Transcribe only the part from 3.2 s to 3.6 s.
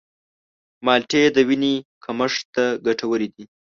دي.